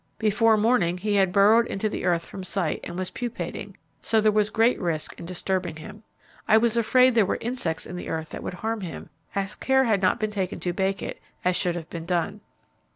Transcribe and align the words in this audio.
Before 0.17 0.57
morning 0.57 0.97
he 0.97 1.13
had 1.13 1.31
burrowed 1.31 1.67
into 1.67 1.87
the 1.87 2.05
earth 2.05 2.25
from 2.25 2.43
sight, 2.43 2.79
and 2.83 2.97
was 2.97 3.11
pupating, 3.11 3.77
so 4.01 4.19
there 4.19 4.31
was 4.31 4.49
great 4.49 4.81
risk 4.81 5.13
in 5.19 5.27
disturbing 5.27 5.75
him. 5.75 6.01
I 6.47 6.57
was 6.57 6.75
afraid 6.75 7.13
there 7.13 7.23
were 7.23 7.37
insects 7.39 7.85
in 7.85 7.97
the 7.97 8.09
earth 8.09 8.29
that 8.29 8.41
would 8.41 8.55
harm 8.55 8.81
him, 8.81 9.11
as 9.35 9.53
care 9.53 9.83
had 9.83 10.01
not 10.01 10.19
been 10.19 10.31
taken 10.31 10.59
to 10.61 10.73
bake 10.73 11.03
it, 11.03 11.19
as 11.45 11.55
should 11.55 11.75
have 11.75 11.87
been 11.91 12.07
done. 12.07 12.41